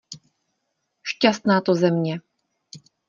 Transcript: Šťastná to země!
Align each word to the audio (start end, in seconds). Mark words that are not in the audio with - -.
Šťastná 1.01 1.61
to 1.61 1.75
země! 1.75 2.21